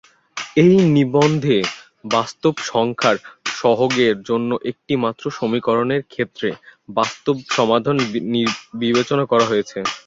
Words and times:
এই 0.57 0.75
নিবন্ধে, 0.95 1.57
বাস্তব 2.07 2.53
সংখ্যার 2.71 3.17
সহগের 3.53 4.15
জন্য 4.29 4.49
একটিমাত্র 4.71 5.23
সমীকরণের 5.31 6.01
ক্ষেত্রে, 6.09 6.49
বাস্তব 6.89 7.35
সমাধান 7.51 7.97
বিবেচনা 8.81 9.23
করা 9.31 9.45
হয়েছে। 9.47 9.77